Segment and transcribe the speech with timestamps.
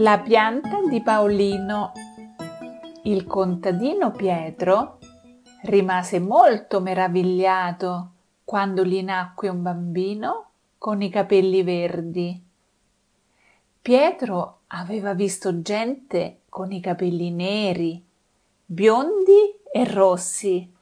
[0.00, 1.92] La pianta di Paolino.
[3.02, 4.96] Il contadino Pietro
[5.64, 8.12] rimase molto meravigliato
[8.42, 12.42] quando gli nacque un bambino con i capelli verdi.
[13.82, 18.02] Pietro aveva visto gente con i capelli neri,
[18.64, 20.72] biondi e rossi.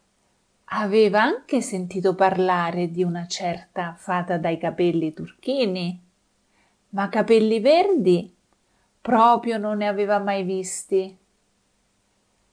[0.66, 6.00] Aveva anche sentito parlare di una certa fata dai capelli turchini,
[6.90, 8.36] ma capelli verdi
[9.00, 11.16] proprio non ne aveva mai visti.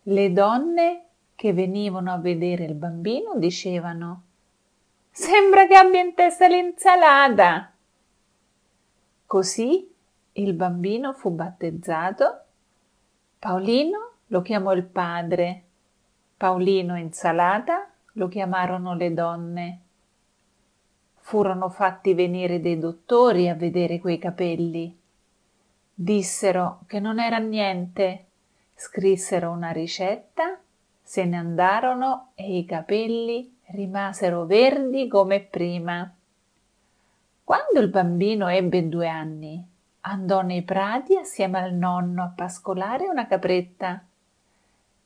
[0.03, 1.05] Le donne
[1.36, 4.23] che venivano a vedere il bambino dicevano
[5.12, 7.72] Sembra che abbia in testa l'insalata.
[9.26, 9.94] Così
[10.34, 12.41] il bambino fu battezzato.
[13.39, 15.64] Paolino lo chiamò il padre,
[16.36, 19.80] Paolino Insalata lo chiamarono le donne.
[21.16, 24.95] Furono fatti venire dei dottori a vedere quei capelli.
[25.97, 28.25] Dissero che non era niente,
[28.75, 30.59] scrissero una ricetta,
[31.01, 36.13] se ne andarono e i capelli rimasero verdi come prima.
[37.41, 39.66] Quando il bambino ebbe due anni,
[40.01, 44.03] andò nei prati assieme al nonno a pascolare una capretta.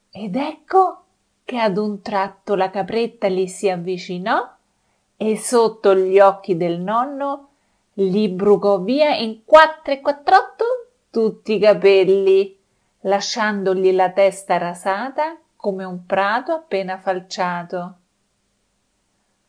[0.10, 1.04] Ed ecco
[1.44, 4.56] che ad un tratto la capretta gli si avvicinò
[5.16, 7.49] e sotto gli occhi del nonno
[8.02, 10.66] gli brucò via in quattro e quattrotto
[11.10, 12.58] tutti i capelli,
[13.02, 17.96] lasciandogli la testa rasata come un prato appena falciato.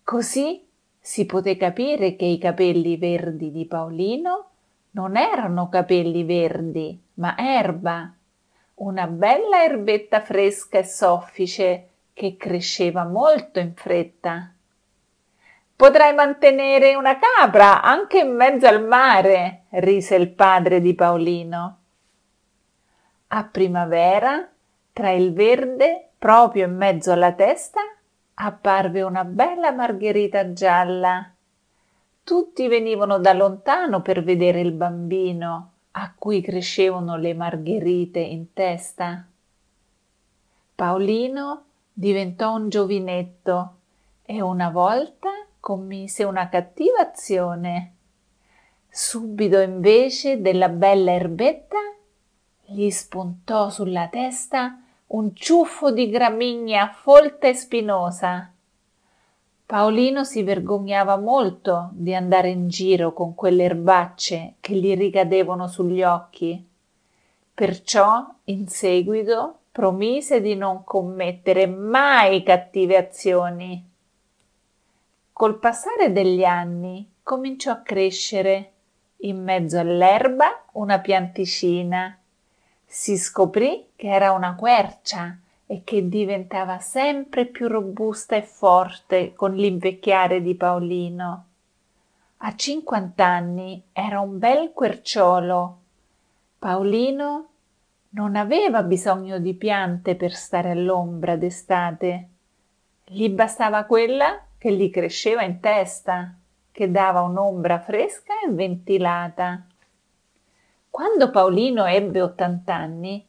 [0.03, 0.67] Così
[0.99, 4.49] si poté capire che i capelli verdi di Paolino
[4.93, 8.13] non erano capelli verdi, ma erba,
[8.75, 14.53] una bella erbetta fresca e soffice che cresceva molto in fretta.
[15.81, 21.79] Potrai mantenere una capra anche in mezzo al mare, rise il padre di Paolino.
[23.29, 24.47] A primavera,
[24.93, 27.81] tra il verde, proprio in mezzo alla testa,
[28.35, 31.33] apparve una bella margherita gialla
[32.23, 39.27] tutti venivano da lontano per vedere il bambino a cui crescevano le margherite in testa.
[40.75, 43.80] Paolino diventò un giovinetto
[44.33, 47.95] e una volta commise una cattiva azione.
[48.89, 51.79] Subito invece della bella erbetta
[52.65, 58.53] gli spuntò sulla testa un ciuffo di gramigna folta e spinosa.
[59.67, 66.05] Paolino si vergognava molto di andare in giro con quelle erbacce che gli ricadevano sugli
[66.05, 66.65] occhi.
[67.53, 73.90] Perciò, in seguito, promise di non commettere mai cattive azioni.
[75.41, 78.73] Col passare degli anni cominciò a crescere
[79.21, 82.15] in mezzo all'erba una pianticina.
[82.85, 89.55] Si scoprì che era una quercia e che diventava sempre più robusta e forte con
[89.55, 91.47] l'invecchiare di Paolino.
[92.37, 95.79] A cinquant'anni era un bel querciolo.
[96.59, 97.49] Paolino
[98.11, 102.29] non aveva bisogno di piante per stare all'ombra d'estate.
[103.07, 106.35] Gli bastava quella che gli cresceva in testa,
[106.71, 109.65] che dava un'ombra fresca e ventilata.
[110.91, 113.27] Quando Paolino ebbe ottant'anni,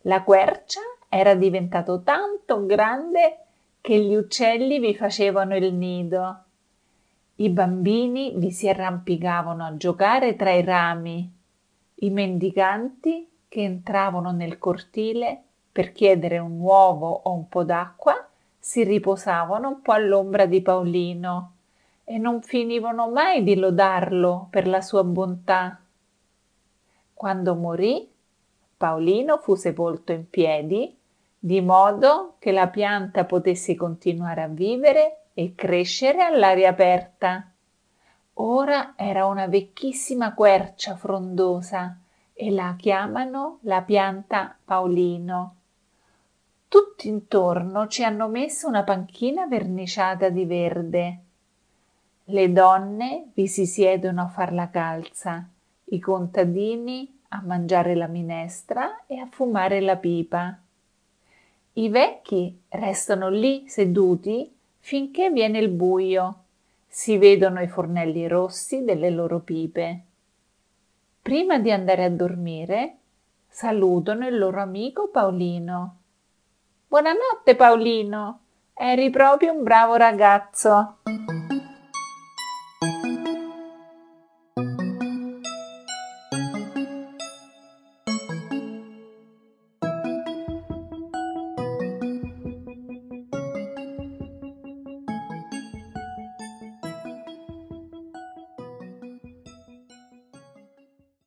[0.00, 3.44] la quercia era diventato tanto grande
[3.80, 6.42] che gli uccelli vi facevano il nido.
[7.36, 11.32] I bambini vi si arrampicavano a giocare tra i rami.
[11.94, 18.26] I mendicanti che entravano nel cortile per chiedere un uovo o un po' d'acqua
[18.64, 21.54] si riposavano un po' all'ombra di Paolino
[22.04, 25.80] e non finivano mai di lodarlo per la sua bontà.
[27.12, 28.08] Quando morì,
[28.76, 30.96] Paolino fu sepolto in piedi
[31.36, 37.50] di modo che la pianta potesse continuare a vivere e crescere all'aria aperta.
[38.34, 41.98] Ora era una vecchissima quercia frondosa
[42.32, 45.56] e la chiamano la pianta Paolino.
[46.72, 51.18] Tutti intorno ci hanno messo una panchina verniciata di verde.
[52.24, 55.46] Le donne vi si siedono a far la calza,
[55.84, 60.58] i contadini a mangiare la minestra e a fumare la pipa.
[61.74, 66.44] I vecchi restano lì seduti finché viene il buio.
[66.86, 70.00] Si vedono i fornelli rossi delle loro pipe.
[71.20, 72.96] Prima di andare a dormire,
[73.46, 75.96] salutano il loro amico Paolino.
[76.92, 78.40] Buonanotte Paolino,
[78.74, 80.98] eri proprio un bravo ragazzo.